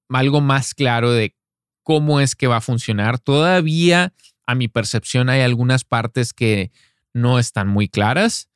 algo 0.09 0.41
más 0.41 0.73
claro 0.73 1.11
de 1.11 1.35
cómo 1.83 2.19
es 2.19 2.35
que 2.35 2.47
va 2.47 2.57
a 2.57 2.61
funcionar. 2.61 3.19
Todavía, 3.19 4.13
a 4.45 4.55
mi 4.55 4.67
percepción, 4.67 5.29
hay 5.29 5.41
algunas 5.41 5.85
partes 5.85 6.33
que 6.33 6.71
no 7.13 7.39
están 7.39 7.67
muy 7.69 7.87
claras 7.87 8.49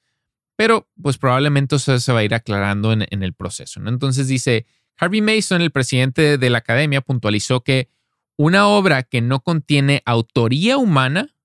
pero 0.61 0.87
pues 1.01 1.17
probablemente 1.17 1.77
eso 1.77 1.99
se 1.99 2.13
va 2.13 2.19
a 2.19 2.23
ir 2.23 2.35
aclarando 2.35 2.93
en, 2.93 3.23
el 3.23 3.33
proceso. 3.33 3.79
¿no? 3.79 3.89
Entonces 3.89 4.27
dice, 4.27 4.67
Harvey 4.95 5.19
Mason, 5.19 5.59
el 5.59 5.71
presidente 5.71 6.37
de 6.37 6.49
la 6.51 6.59
academia, 6.59 7.01
puntualizó 7.01 7.63
que 7.63 7.89
una 8.37 8.67
obra 8.67 9.01
que 9.01 9.21
no 9.21 9.39
contiene 9.39 10.03
autoría 10.05 10.77
humana 10.77 11.35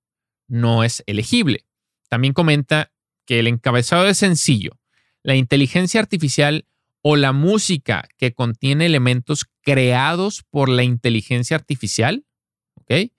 no 0.48 0.84
es 0.84 1.02
elegible. 1.06 1.64
También 2.10 2.34
comenta 2.34 2.92
que 3.24 3.38
el 3.38 3.46
encabezado 3.46 4.06
es 4.06 4.18
sencillo. 4.18 4.72
La 5.22 5.34
inteligencia 5.34 5.98
artificial 5.98 6.66
o 7.00 7.16
la 7.16 7.32
música 7.32 8.06
que 8.18 8.34
contiene 8.34 8.84
elementos 8.84 9.46
creados 9.62 10.44
por 10.50 10.68
la 10.68 10.82
inteligencia 10.82 11.56
artificial, 11.56 12.26
¿ok? 12.74 13.10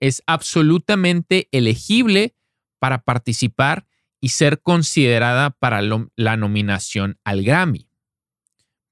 Es 0.00 0.22
absolutamente 0.26 1.50
elegible 1.52 2.36
para 2.78 3.02
participar 3.02 3.86
y 4.22 4.28
ser 4.28 4.62
considerada 4.62 5.50
para 5.50 5.82
la 5.82 6.36
nominación 6.36 7.18
al 7.24 7.42
Grammy. 7.42 7.88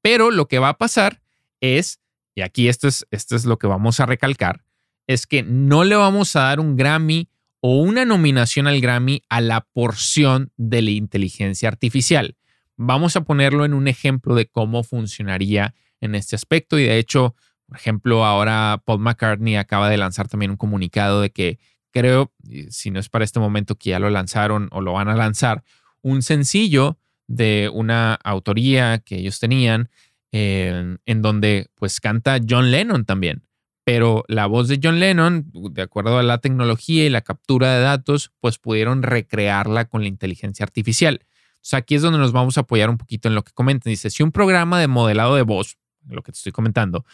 Pero 0.03 0.33
lo 0.33 0.49
que 0.49 0.59
va 0.59 0.71
a 0.71 0.77
pasar 0.77 1.23
es, 1.61 2.01
y 2.35 2.43
aquí 2.43 2.69
esto 2.69 2.89
es, 2.89 3.07
esto 3.13 3.37
es 3.37 3.45
lo 3.45 3.57
que 3.57 3.69
vamos 3.69 4.01
a 4.01 4.07
recalcar, 4.07 4.65
es 5.07 5.29
que 5.29 5.45
no 5.45 5.85
le 5.85 5.95
vamos 5.95 6.35
a 6.35 6.41
dar 6.41 6.59
un 6.59 6.77
Grammy 6.77 7.29
o 7.61 7.81
una 7.81 8.05
nominación 8.05 8.67
al 8.67 8.81
Grammy 8.81 9.23
a 9.29 9.41
la 9.41 9.61
porción 9.61 10.51
de 10.57 10.83
la 10.83 10.91
inteligencia 10.91 11.69
artificial. 11.69 12.37
Vamos 12.77 13.15
a 13.15 13.21
ponerlo 13.21 13.65
en 13.65 13.73
un 13.73 13.87
ejemplo 13.87 14.35
de 14.35 14.47
cómo 14.47 14.83
funcionaría 14.83 15.75
en 16.01 16.17
este 16.17 16.35
aspecto 16.35 16.77
y 16.77 16.85
de 16.85 16.99
hecho, 16.99 17.37
por 17.67 17.77
ejemplo, 17.77 18.25
ahora 18.25 18.83
Paul 18.85 18.99
McCartney 18.99 19.55
acaba 19.55 19.89
de 19.91 19.97
lanzar 19.97 20.27
también 20.27 20.51
un 20.51 20.57
comunicado 20.57 21.21
de 21.21 21.31
que 21.31 21.61
creo, 21.91 22.33
si 22.71 22.91
no 22.91 23.01
es 23.01 23.09
para 23.09 23.25
este 23.25 23.41
momento 23.41 23.77
que 23.77 23.91
ya 23.91 23.99
lo 23.99 24.11
lanzaron 24.11 24.69
o 24.73 24.81
lo 24.81 24.93
van 24.93 25.09
a 25.09 25.17
lanzar, 25.17 25.65
un 26.03 26.23
sencillo 26.23 26.99
de 27.27 27.71
una 27.73 28.15
autoría 28.15 28.99
que 28.99 29.17
ellos 29.17 29.39
tenían 29.39 29.91
en 30.33 31.23
donde 31.23 31.71
pues 31.75 32.01
canta 32.01 32.39
John 32.47 32.71
Lennon 32.71 33.05
también. 33.05 33.43
Pero 33.85 34.25
la 34.29 34.47
voz 34.47 34.69
de 34.69 34.79
John 34.81 35.01
Lennon, 35.01 35.51
de 35.53 35.83
acuerdo 35.83 36.19
a 36.19 36.23
la 36.23 36.39
tecnología 36.39 37.07
y 37.07 37.11
la 37.11 37.23
captura 37.23 37.75
de 37.75 37.81
datos, 37.81 38.31
pues 38.39 38.59
pudieron 38.59 39.03
recrearla 39.03 39.87
con 39.87 40.03
la 40.03 40.09
inteligencia 40.09 40.65
artificial. 40.65 41.25
Sea, 41.61 41.81
aquí 41.81 41.95
es 41.95 42.03
donde 42.03 42.19
nos 42.19 42.33
vamos 42.33 42.57
a 42.57 42.63
apoyar 42.63 42.91
un 42.91 42.99
poquito 42.99 43.29
en 43.29 43.35
lo 43.35 43.43
que 43.43 43.53
comentan. 43.53 43.91
Dice, 43.91 44.11
si 44.11 44.23
un 44.23 44.33
programa 44.33 44.79
de 44.79 44.87
modelado 44.87 45.35
de 45.35 45.43
voz, 45.43 45.79
lo 46.07 46.23
que 46.23 46.31
te 46.31 46.37
estoy 46.37 46.53
comentando, 46.53 47.05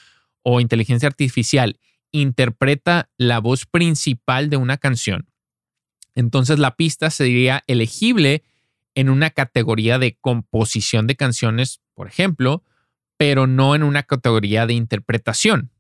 o 0.43 0.61
inteligencia 0.61 1.09
artificial 1.09 1.79
interpreta 2.13 3.11
la 3.17 3.41
voz 3.41 3.67
principal 3.67 4.51
de 4.51 4.57
una 4.57 4.77
canción, 4.77 5.29
entonces 6.17 6.59
la 6.59 6.75
pista 6.75 7.11
sería 7.11 7.63
elegible 7.69 8.43
en 8.97 9.11
una 9.11 9.31
categoría 9.31 9.99
de 9.99 10.17
composición 10.19 11.07
de 11.07 11.15
canciones, 11.15 11.83
por 11.95 12.09
ejemplo, 12.09 12.65
pero 13.19 13.47
no 13.47 13.75
en 13.75 13.83
una 13.83 14.03
categoría 14.03 14.67
de 14.67 14.73
interpretación. 14.73 15.71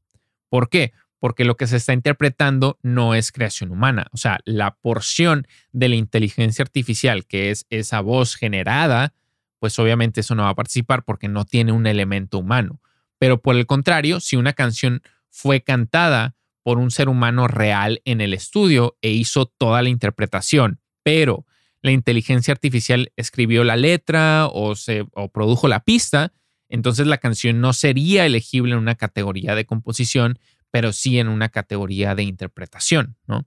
¿Por 0.51 0.69
qué? 0.69 0.93
Porque 1.19 1.47
lo 1.47 1.57
que 1.57 1.67
se 1.67 1.79
está 1.79 1.95
interpretando 1.95 2.79
no 2.83 3.15
es 3.15 3.33
creación 3.33 3.73
humana. 3.73 4.07
O 4.13 4.19
sea, 4.19 4.39
la 4.45 4.77
porción 4.77 5.47
de 5.73 5.89
la 5.89 5.97
inteligencia 5.97 6.63
artificial, 6.63 7.27
que 7.27 7.51
es 7.51 7.67
esa 7.71 8.01
voz 8.01 8.37
generada, 8.37 9.15
pues 9.59 9.79
obviamente 9.79 10.21
eso 10.21 10.35
no 10.35 10.43
va 10.43 10.51
a 10.51 10.55
participar 10.55 11.05
porque 11.05 11.29
no 11.29 11.47
tiene 11.47 11.73
un 11.73 11.87
elemento 11.87 12.39
humano. 12.39 12.83
Pero 13.19 13.41
por 13.41 13.57
el 13.57 13.65
contrario, 13.65 14.21
si 14.21 14.37
una 14.37 14.53
canción 14.53 15.03
fue 15.37 15.61
cantada 15.61 16.35
por 16.63 16.79
un 16.79 16.91
ser 16.91 17.11
humano 17.11 17.47
real 17.47 18.01
en 18.07 18.23
el 18.23 18.33
estudio 18.33 18.97
e 19.03 19.11
hizo 19.11 19.45
toda 19.45 19.83
la 19.83 19.91
interpretación, 19.91 20.81
pero 21.03 21.45
la 21.83 21.93
inteligencia 21.93 22.53
artificial 22.53 23.13
escribió 23.17 23.63
la 23.63 23.77
letra 23.77 24.47
o, 24.47 24.75
se, 24.77 25.05
produjo 25.35 25.69
la 25.69 25.81
pista, 25.81 26.33
entonces 26.71 27.07
la 27.07 27.19
canción 27.19 27.61
no 27.61 27.75
sería 27.75 28.25
elegible 28.25 28.73
en 28.73 28.79
una 28.79 28.95
categoría 28.95 29.55
de 29.55 29.67
composición, 29.67 30.39
pero 30.71 30.95
sí 30.95 31.19
en 31.19 31.29
una 31.29 31.51
categoría 31.51 32.15
de 32.15 32.23
interpretación, 32.23 33.17
¿no? 33.27 33.47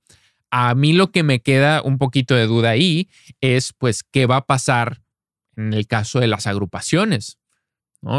A 0.52 0.76
mí 0.76 0.94
lo 0.94 1.12
que 1.12 1.24
me 1.24 1.42
queda 1.42 1.82
un 1.82 1.98
poquito 1.98 2.36
de 2.36 2.46
duda 2.46 2.70
ahí 2.70 3.10
es, 3.42 3.74
pues, 3.74 4.04
qué 4.04 4.28
va 4.28 4.38
a 4.38 4.46
pasar 4.46 5.02
en 5.56 5.74
el 5.74 5.86
caso 5.88 6.20
de 6.20 6.28
las 6.28 6.48
agrupaciones. 6.48 7.39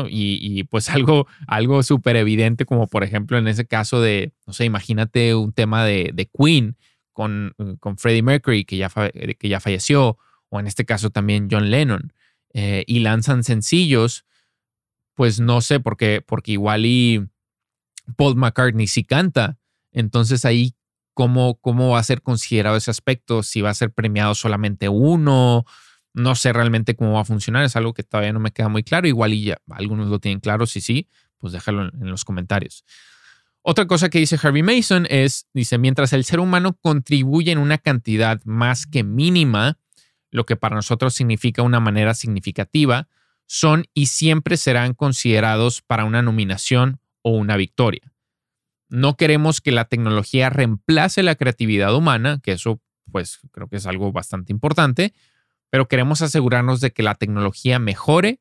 Y, 0.09 0.65
pues 0.65 0.89
algo, 0.91 1.27
algo 1.47 1.83
súper 1.83 2.17
evidente, 2.17 2.65
como 2.67 2.87
por 2.87 3.05
ejemplo 3.05 3.39
en 3.39 3.49
ese 3.49 3.67
caso 3.67 4.01
de, 4.01 4.33
no 4.47 4.53
sé, 4.53 4.65
imagínate 4.65 5.35
un 5.35 5.53
tema 5.53 5.85
de, 5.85 6.29
Queen 6.37 6.77
con, 7.13 7.55
con, 7.81 7.99
Freddie 7.99 8.23
Mercury, 8.23 8.65
que 8.65 8.77
ya, 8.77 8.91
que 8.91 9.49
ya 9.49 9.61
falleció, 9.61 10.19
o 10.49 10.61
en 10.61 10.67
este 10.67 10.85
caso 10.85 11.11
también 11.11 11.49
John 11.51 11.71
Lennon, 11.71 12.13
eh, 12.53 12.85
y 12.87 13.01
lanzan 13.01 13.45
sencillos, 13.45 14.25
pues 15.15 15.41
no 15.41 15.61
sé, 15.61 15.81
porque, 15.81 16.23
porque 16.27 16.53
igual 16.53 16.87
y 16.87 17.27
Paul 18.17 18.37
McCartney 18.37 18.87
sí 18.87 19.05
canta, 19.05 19.59
entonces 19.93 20.45
ahí, 20.45 20.75
¿cómo, 21.15 21.57
¿cómo 21.61 21.91
va 21.91 21.99
a 21.99 22.05
ser 22.05 22.23
considerado 22.23 22.77
ese 22.77 22.91
aspecto? 22.91 23.43
Si 23.43 23.61
va 23.61 23.71
a 23.71 23.75
ser 23.75 23.93
premiado 23.93 24.35
solamente 24.35 24.89
uno, 24.89 25.65
no 26.13 26.35
sé 26.35 26.53
realmente 26.53 26.97
cómo 26.97 27.13
va 27.13 27.21
a 27.21 27.25
funcionar, 27.25 27.65
es 27.65 27.77
algo 27.77 27.95
que 27.95 28.03
todavía 28.03 28.33
no 28.33 28.41
me 28.41 28.51
queda 28.51 28.69
muy 28.69 28.83
claro. 28.83 29.07
Igual 29.07 29.35
y 29.35 29.45
ya 29.45 29.59
algunos 29.71 30.09
lo 30.09 30.19
tienen 30.19 30.41
claro, 30.41 30.67
si 30.67 30.81
sí, 30.81 31.09
pues 31.39 31.53
déjalo 31.53 31.85
en 31.85 32.11
los 32.11 32.25
comentarios. 32.25 32.85
Otra 33.63 33.87
cosa 33.87 34.09
que 34.09 34.19
dice 34.19 34.39
Harvey 34.43 34.63
Mason 34.63 35.07
es, 35.11 35.47
dice, 35.53 35.77
mientras 35.77 36.13
el 36.13 36.25
ser 36.25 36.41
humano 36.41 36.79
contribuye 36.81 37.53
en 37.53 37.59
una 37.59 37.77
cantidad 37.79 38.41
más 38.45 38.87
que 38.87 39.05
mínima, 39.05 39.79
lo 40.31 40.47
que 40.47 40.57
para 40.57 40.77
nosotros 40.77 41.15
significa 41.15 41.63
una 41.63 41.81
manera 41.81 42.15
significativa, 42.15 43.09
son 43.47 43.85
y 43.93 44.07
siempre 44.07 44.57
serán 44.57 44.95
considerados 44.95 45.83
para 45.83 46.05
una 46.05 46.23
nominación 46.23 47.01
o 47.23 47.33
una 47.33 47.57
victoria. 47.57 48.13
No 48.89 49.17
queremos 49.17 49.61
que 49.61 49.73
la 49.73 49.85
tecnología 49.85 50.51
reemplace 50.51 51.23
la 51.23 51.35
creatividad 51.35 51.95
humana, 51.95 52.41
que 52.43 52.53
eso 52.53 52.81
pues 53.11 53.41
creo 53.53 53.69
que 53.69 53.77
es 53.77 53.87
algo 53.87 54.13
bastante 54.13 54.53
importante, 54.53 55.13
pero 55.71 55.89
queremos 55.89 56.21
asegurarnos 56.21 56.81
de 56.81 56.93
que 56.93 57.03
la 57.03 57.15
tecnología 57.15 57.79
mejore, 57.79 58.41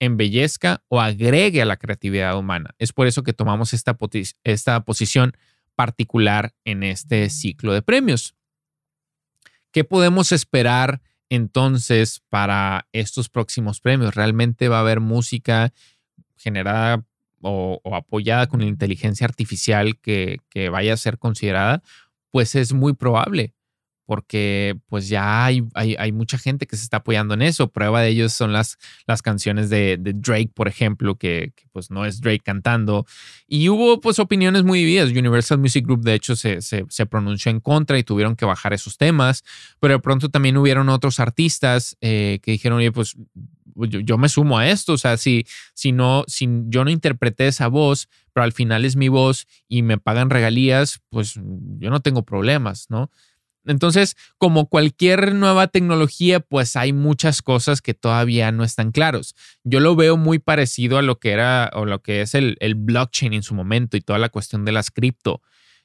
embellezca 0.00 0.82
o 0.88 1.00
agregue 1.00 1.62
a 1.62 1.66
la 1.66 1.76
creatividad 1.76 2.36
humana. 2.36 2.74
Es 2.78 2.92
por 2.92 3.06
eso 3.06 3.22
que 3.22 3.32
tomamos 3.32 3.72
esta, 3.72 3.96
esta 4.42 4.84
posición 4.84 5.36
particular 5.76 6.54
en 6.64 6.82
este 6.82 7.30
ciclo 7.30 7.72
de 7.72 7.82
premios. 7.82 8.34
¿Qué 9.70 9.84
podemos 9.84 10.32
esperar 10.32 11.00
entonces 11.30 12.20
para 12.28 12.88
estos 12.92 13.28
próximos 13.28 13.80
premios? 13.80 14.14
¿Realmente 14.14 14.68
va 14.68 14.78
a 14.78 14.80
haber 14.80 15.00
música 15.00 15.72
generada 16.36 17.04
o, 17.40 17.80
apoyada 17.94 18.48
con 18.48 18.62
inteligencia 18.62 19.26
artificial 19.26 19.98
que, 19.98 20.40
vaya 20.70 20.94
a 20.94 20.98
ser 20.98 21.18
considerada? 21.18 21.82
Pues 22.30 22.54
es 22.54 22.72
muy 22.72 22.92
probable 22.92 23.54
porque 24.06 24.76
pues 24.88 25.08
ya 25.08 25.44
hay, 25.44 25.64
hay, 25.74 26.12
mucha 26.12 26.36
gente 26.36 26.66
que 26.66 26.76
se 26.76 26.82
está 26.82 26.98
apoyando 26.98 27.34
en 27.34 27.42
eso. 27.42 27.70
Prueba 27.70 28.02
de 28.02 28.08
ello 28.08 28.28
son 28.28 28.52
las, 28.52 28.76
las 29.06 29.22
canciones 29.22 29.70
de, 29.70 29.96
Drake, 29.98 30.50
por 30.54 30.68
ejemplo, 30.68 31.16
que, 31.16 31.52
pues 31.72 31.90
no 31.90 32.04
es 32.04 32.20
Drake 32.20 32.42
cantando. 32.44 33.06
Y 33.46 33.68
hubo 33.68 34.00
pues 34.00 34.18
opiniones 34.18 34.64
muy 34.64 34.80
divididas. 34.80 35.10
Universal 35.10 35.58
Music 35.58 35.84
Group 35.84 36.02
de 36.02 36.14
hecho 36.14 36.36
se, 36.36 36.60
se, 36.60 37.06
pronunció 37.06 37.50
en 37.50 37.60
contra 37.60 37.98
y 37.98 38.02
tuvieron 38.02 38.36
que 38.36 38.44
bajar 38.44 38.72
esos 38.72 38.96
temas, 38.96 39.44
pero 39.80 39.94
de 39.94 40.00
pronto 40.00 40.28
también 40.28 40.56
hubieron 40.56 40.88
otros 40.88 41.20
artistas 41.20 41.96
eh, 42.00 42.40
que 42.42 42.52
dijeron, 42.52 42.78
oye, 42.78 42.92
pues 42.92 43.16
yo, 43.74 44.18
me 44.18 44.28
sumo 44.28 44.58
a 44.58 44.68
esto, 44.68 44.94
o 44.94 44.98
sea, 44.98 45.16
si, 45.16 45.46
si, 45.74 45.92
no, 45.92 46.24
si 46.26 46.48
yo 46.66 46.84
no 46.84 46.90
interpreté 46.90 47.46
esa 47.46 47.68
voz, 47.68 48.08
pero 48.32 48.44
al 48.44 48.52
final 48.52 48.84
es 48.84 48.96
mi 48.96 49.08
voz 49.08 49.46
y 49.68 49.82
me 49.82 49.98
pagan 49.98 50.30
regalías, 50.30 51.00
pues 51.08 51.34
yo 51.34 51.90
no 51.90 52.00
tengo 52.00 52.24
problemas, 52.24 52.86
¿no? 52.90 53.10
Entonces, 53.64 54.16
como 54.38 54.66
cualquier 54.68 55.34
nueva 55.34 55.68
tecnología, 55.68 56.40
pues 56.40 56.76
hay 56.76 56.92
muchas 56.92 57.42
cosas 57.42 57.80
que 57.80 57.94
todavía 57.94 58.50
no 58.52 58.64
están 58.64 58.92
claros. 58.92 59.34
Yo 59.62 59.80
lo 59.80 59.94
veo 59.94 60.16
muy 60.16 60.38
parecido 60.38 60.98
a 60.98 61.02
lo 61.02 61.18
que 61.18 61.30
era 61.30 61.70
o 61.74 61.84
lo 61.84 62.02
que 62.02 62.22
es 62.22 62.34
el, 62.34 62.56
blockchain 62.74 63.32
en 63.32 63.42
su 63.42 63.54
momento 63.54 63.96
y 63.96 64.00
toda 64.00 64.18
la 64.18 64.28
cuestión 64.28 64.64
de 64.64 64.72
las 64.72 64.90
cripto. 64.90 65.42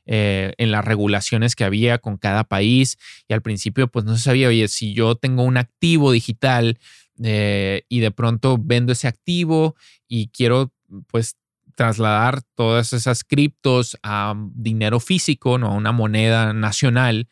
Eh, 0.10 0.54
en 0.58 0.72
las 0.72 0.86
regulaciones 0.86 1.54
que 1.54 1.66
había 1.66 1.98
con 1.98 2.16
cada 2.16 2.46
país 2.46 2.98
y 3.28 3.34
al 3.34 3.42
principio 3.42 3.90
pues 3.90 4.06
no 4.06 4.16
se 4.16 4.24
sabía, 4.24 4.48
oye, 4.48 4.70
si 4.70 4.94
yo 4.94 5.16
tengo 5.16 5.44
un 5.44 5.58
activo 5.58 6.14
digital 6.14 6.80
eh, 7.22 7.84
y 7.90 8.00
de 8.00 8.12
pronto 8.12 8.58
vendo 8.58 8.94
ese 8.94 9.10
activo 9.10 9.76
y 10.08 10.30
quiero 10.30 10.72
pues 11.08 11.36
trasladar 11.76 12.42
todas 12.56 12.94
esas 12.94 13.24
criptos 13.24 13.98
a 14.02 14.34
dinero 14.56 15.00
físico, 15.00 15.58
¿no? 15.58 15.68
a 15.68 15.76
una 15.76 15.92
moneda 15.92 16.54
nacional, 16.54 17.28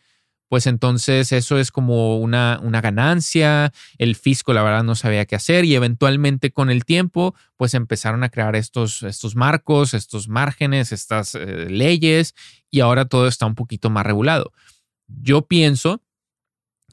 pues 0.56 0.68
entonces 0.68 1.34
eso 1.34 1.60
es 1.60 1.70
como 1.70 2.18
una, 2.18 2.62
una, 2.64 2.80
ganancia, 2.80 3.74
el 3.98 4.16
fisco 4.16 4.54
la 4.54 4.64
verdad 4.64 4.86
no 4.86 4.96
sabía 4.96 5.26
qué 5.26 5.36
hacer 5.36 5.66
y 5.66 5.76
eventualmente 5.76 6.54
con 6.54 6.70
el 6.70 6.86
tiempo 6.86 7.36
pues 7.58 7.74
empezaron 7.74 8.24
a 8.24 8.30
crear 8.30 8.56
estos, 8.56 9.04
estos 9.04 9.36
marcos, 9.36 9.94
estos 9.94 10.30
márgenes, 10.30 10.94
estas 10.94 11.36
eh, 11.36 11.68
leyes 11.70 12.36
y 12.72 12.80
ahora 12.80 13.04
todo 13.04 13.28
está 13.28 13.46
un 13.46 13.56
poquito 13.56 13.90
más 13.90 14.06
regulado. 14.06 14.54
Yo 15.08 15.46
pienso 15.46 16.02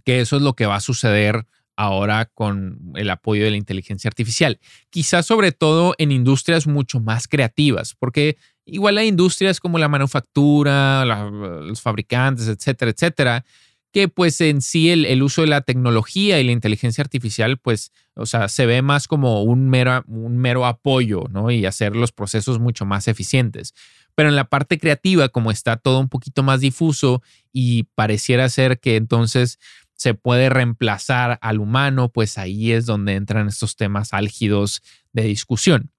que 0.05 0.21
eso 0.21 0.39
es 0.39 0.43
lo 0.43 0.57
que 0.57 0.67
va 0.67 0.75
a 0.75 0.81
suceder 0.81 1.47
ahora 1.77 2.25
con 2.35 2.81
el 2.97 3.11
apoyo 3.11 3.45
de 3.45 3.53
la 3.53 3.59
inteligencia 3.59 4.09
artificial. 4.09 4.59
Quizás 4.91 5.25
sobre 5.25 5.53
todo 5.53 5.95
en 5.99 6.11
industrias 6.11 6.67
mucho 6.67 6.99
más 6.99 7.29
creativas, 7.29 7.95
porque 7.95 8.39
igual 8.65 8.99
hay 8.99 9.09
industrias 9.09 9.61
como 9.61 9.79
la 9.79 9.89
manufactura, 9.89 11.05
los 11.05 11.81
fabricantes, 11.81 12.49
etcétera, 12.49 12.91
etcétera, 12.91 13.45
que 13.93 14.09
pues 14.09 14.41
en 14.41 14.63
sí 14.63 14.91
el, 14.91 15.23
uso 15.23 15.43
de 15.43 15.49
la 15.49 15.61
tecnología 15.61 16.41
y 16.41 16.45
la 16.45 16.53
inteligencia 16.53 17.03
artificial, 17.03 17.59
pues, 17.59 17.93
o 18.15 18.25
sea, 18.25 18.49
se 18.49 18.65
ve 18.65 18.81
más 18.81 19.07
como 19.07 19.43
un 19.43 19.69
mero, 19.69 20.03
un 20.07 20.39
mero 20.39 20.65
apoyo, 20.65 21.25
¿no? 21.31 21.51
Y 21.51 21.67
hacer 21.67 21.95
los 21.95 22.11
procesos 22.11 22.59
mucho 22.59 22.87
más 22.87 23.07
eficientes. 23.07 23.75
Pero 24.15 24.31
en 24.31 24.37
la 24.37 24.45
parte 24.45 24.79
creativa, 24.79 25.29
como 25.29 25.51
está 25.51 25.77
todo 25.77 26.01
un 26.01 26.09
poquito 26.09 26.43
más 26.43 26.61
difuso 26.61 27.23
y 27.53 27.85
pareciera 27.95 28.49
ser 28.49 28.81
que 28.81 28.97
entonces 28.97 29.59
se 29.95 30.15
puede 30.15 30.49
reemplazar 30.49 31.39
al 31.43 31.61
humano, 31.61 32.11
pues 32.11 32.39
ahí 32.39 32.73
es 32.73 32.87
donde 32.87 33.15
entran 33.15 33.47
estos 33.47 33.77
temas 33.77 34.13
álgidos 34.15 34.83
de 35.13 35.25
discusión. 35.25 35.92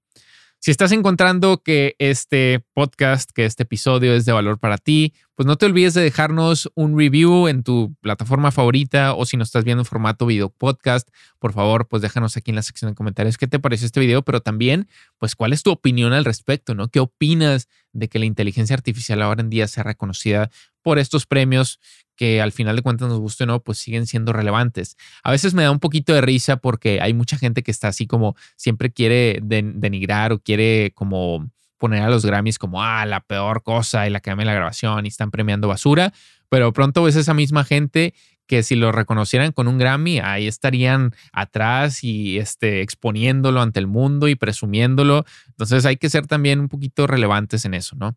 Si 0.64 0.72
estás 0.72 0.94
encontrando 0.94 1.62
que 1.62 1.98
este 2.00 2.66
podcast, 2.74 3.32
que 3.32 3.44
este 3.44 3.64
episodio 3.64 4.14
es 4.14 4.24
de 4.24 4.32
valor 4.32 4.60
para 4.60 4.78
ti, 4.78 5.14
pues 5.36 5.46
no 5.46 5.58
te 5.58 5.66
olvides 5.66 5.94
de 5.94 6.02
dejarnos 6.02 6.72
un 6.74 6.98
review 6.98 7.50
en 7.50 7.64
tu 7.64 7.94
plataforma 8.00 8.50
favorita 8.50 9.14
o 9.14 9.26
si 9.26 9.36
nos 9.36 9.50
estás 9.50 9.66
viendo 9.66 9.82
en 9.82 9.86
formato 9.86 10.26
video 10.26 10.48
podcast, 10.48 11.10
por 11.38 11.52
favor, 11.52 11.90
pues 11.90 12.02
déjanos 12.02 12.38
aquí 12.38 12.52
en 12.52 12.56
la 12.56 12.62
sección 12.62 12.92
de 12.92 12.96
comentarios 12.96 13.38
qué 13.38 13.46
te 13.46 13.60
pareció 13.60 13.86
este 13.88 14.00
video, 14.00 14.22
pero 14.22 14.40
también, 14.40 14.88
pues 15.18 15.36
cuál 15.36 15.52
es 15.52 15.64
tu 15.64 15.72
opinión 15.72 16.14
al 16.14 16.24
respecto, 16.24 16.76
¿no? 16.76 16.88
¿Qué 16.88 17.02
opinas 17.02 17.68
de 17.92 18.08
que 18.08 18.20
la 18.20 18.26
inteligencia 18.26 18.74
artificial 18.74 19.22
ahora 19.22 19.42
en 19.42 19.50
día 19.50 19.68
sea 19.68 19.84
reconocida 19.84 20.50
por 20.82 20.98
estos 20.98 21.26
premios 21.26 21.82
que 22.16 22.42
al 22.42 22.52
final 22.52 22.76
de 22.76 22.82
cuentas 22.82 23.10
nos 23.10 23.20
guste 23.20 23.44
o 23.44 23.48
no, 23.48 23.62
pues 23.62 23.78
siguen 23.78 24.08
siendo 24.08 24.34
relevantes. 24.34 24.98
A 25.24 25.32
veces 25.32 25.54
me 25.54 25.64
da 25.64 25.72
un 25.72 25.80
poquito 25.80 26.14
de 26.14 26.22
risa 26.22 26.58
porque 26.58 27.00
hay 27.02 27.14
mucha 27.14 27.38
gente 27.38 27.64
que 27.64 27.72
está 27.72 27.88
así 27.88 28.08
como 28.08 28.36
siempre 28.56 28.92
quiere 28.92 29.40
denigrar 29.42 30.32
o 30.32 30.40
quiere 30.40 30.92
como 30.94 31.50
poner 31.78 32.02
a 32.02 32.10
los 32.10 32.26
Grammys 32.26 32.60
como, 32.60 32.82
ah, 32.82 33.06
la 33.06 33.20
peor 33.20 33.62
cosa 33.62 34.08
y 34.08 34.10
la 34.10 34.22
que 34.22 34.32
ame 34.32 34.46
la 34.46 34.54
grabación 34.54 35.06
y 35.06 35.10
están 35.10 35.32
premiando 35.32 35.68
basura, 35.68 36.14
pero 36.48 36.72
pronto 36.72 37.04
ves 37.04 37.18
esa 37.18 37.34
misma 37.34 37.66
gente 37.66 38.14
que 38.48 38.64
si 38.64 38.76
lo 38.76 38.92
reconocieran 38.92 39.52
con 39.52 39.68
un 39.68 39.78
Grammy, 39.78 40.20
ahí 40.20 40.48
estarían 40.48 41.14
atrás 41.32 42.04
y 42.04 42.38
este, 42.38 42.82
exponiéndolo 42.82 43.62
ante 43.62 43.80
el 43.80 43.88
mundo 43.88 44.28
y 44.28 44.36
presumiéndolo. 44.36 45.26
Entonces 45.48 45.86
hay 45.86 45.98
que 45.98 46.10
ser 46.10 46.28
también 46.28 46.60
un 46.60 46.70
poquito 46.70 47.08
relevantes 47.08 47.66
en 47.66 47.74
eso, 47.74 47.96
¿no? 47.96 48.16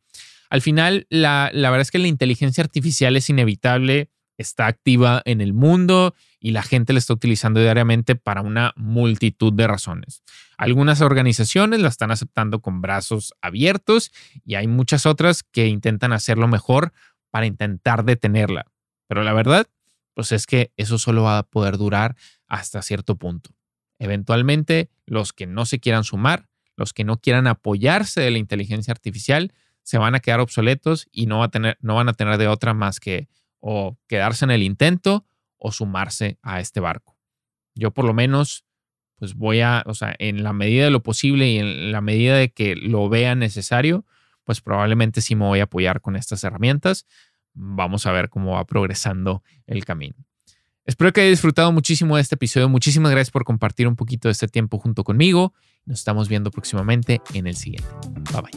Al 0.50 0.62
final, 0.62 1.06
la, 1.10 1.50
verdad 1.52 1.80
es 1.80 1.90
que 1.90 1.98
la 1.98 2.08
inteligencia 2.08 2.62
artificial 2.62 3.16
es 3.16 3.28
inevitable, 3.30 4.10
está 4.38 4.66
activa 4.66 5.22
en 5.24 5.40
el 5.40 5.52
mundo 5.52 6.14
y 6.38 6.50
la 6.50 6.62
gente 6.62 6.92
la 6.92 6.98
está 6.98 7.14
utilizando 7.14 7.60
diariamente 7.60 8.14
para 8.16 8.42
una 8.42 8.72
multitud 8.76 9.52
de 9.52 9.66
razones. 9.66 10.22
Algunas 10.58 11.00
organizaciones 11.00 11.80
la 11.80 11.88
están 11.88 12.10
aceptando 12.10 12.60
con 12.60 12.80
brazos 12.80 13.34
abiertos 13.40 14.12
y 14.44 14.54
hay 14.54 14.66
muchas 14.66 15.06
otras 15.06 15.42
que 15.42 15.66
intentan 15.66 16.12
hacerlo 16.12 16.48
mejor 16.48 16.92
para 17.30 17.46
intentar 17.46 18.04
detenerla. 18.04 18.66
Pero 19.08 19.22
la 19.22 19.32
verdad, 19.32 19.66
pues 20.14 20.32
es 20.32 20.46
que 20.46 20.72
eso 20.76 20.98
solo 20.98 21.22
va 21.22 21.38
a 21.38 21.42
poder 21.42 21.76
durar 21.78 22.16
hasta 22.46 22.82
cierto 22.82 23.16
punto. 23.16 23.50
Eventualmente, 23.98 24.90
los 25.06 25.32
que 25.32 25.46
no 25.46 25.66
se 25.66 25.80
quieran 25.80 26.04
sumar, 26.04 26.48
los 26.76 26.92
que 26.92 27.04
no 27.04 27.18
quieran 27.18 27.46
apoyarse 27.46 28.20
de 28.20 28.30
la 28.30 28.38
inteligencia 28.38 28.92
artificial, 28.92 29.52
se 29.86 29.98
van 29.98 30.16
a 30.16 30.20
quedar 30.20 30.40
obsoletos 30.40 31.06
y 31.12 31.26
no, 31.26 31.38
va 31.38 31.44
a 31.44 31.50
tener, 31.50 31.78
no 31.80 31.94
van 31.94 32.08
a 32.08 32.12
tener 32.12 32.38
de 32.38 32.48
otra 32.48 32.74
más 32.74 32.98
que 32.98 33.28
o 33.60 33.96
quedarse 34.08 34.44
en 34.44 34.50
el 34.50 34.64
intento 34.64 35.24
o 35.58 35.70
sumarse 35.70 36.40
a 36.42 36.58
este 36.58 36.80
barco. 36.80 37.16
Yo 37.76 37.92
por 37.92 38.04
lo 38.04 38.12
menos, 38.12 38.66
pues 39.14 39.34
voy 39.34 39.60
a, 39.60 39.84
o 39.86 39.94
sea, 39.94 40.16
en 40.18 40.42
la 40.42 40.52
medida 40.52 40.86
de 40.86 40.90
lo 40.90 41.04
posible 41.04 41.48
y 41.48 41.58
en 41.58 41.92
la 41.92 42.00
medida 42.00 42.36
de 42.36 42.52
que 42.52 42.74
lo 42.74 43.08
vea 43.08 43.36
necesario, 43.36 44.04
pues 44.42 44.60
probablemente 44.60 45.20
sí 45.20 45.36
me 45.36 45.44
voy 45.44 45.60
a 45.60 45.64
apoyar 45.64 46.00
con 46.00 46.16
estas 46.16 46.42
herramientas. 46.42 47.06
Vamos 47.54 48.06
a 48.06 48.12
ver 48.12 48.28
cómo 48.28 48.54
va 48.54 48.66
progresando 48.66 49.44
el 49.68 49.84
camino. 49.84 50.16
Espero 50.86 51.12
que 51.12 51.20
haya 51.20 51.30
disfrutado 51.30 51.72
muchísimo 51.72 52.14
de 52.14 52.22
este 52.22 52.36
episodio. 52.36 52.68
Muchísimas 52.68 53.10
gracias 53.10 53.32
por 53.32 53.44
compartir 53.44 53.88
un 53.88 53.96
poquito 53.96 54.28
de 54.28 54.32
este 54.32 54.46
tiempo 54.46 54.78
junto 54.78 55.02
conmigo. 55.02 55.52
Nos 55.84 55.98
estamos 55.98 56.28
viendo 56.28 56.52
próximamente 56.52 57.20
en 57.34 57.48
el 57.48 57.56
siguiente. 57.56 57.88
Bye 58.32 58.42
bye. 58.42 58.52